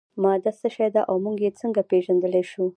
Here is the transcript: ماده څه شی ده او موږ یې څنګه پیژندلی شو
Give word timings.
ماده 0.23 0.51
څه 0.59 0.67
شی 0.75 0.89
ده 0.95 1.01
او 1.09 1.15
موږ 1.23 1.37
یې 1.45 1.51
څنګه 1.59 1.81
پیژندلی 1.91 2.43
شو 2.51 2.63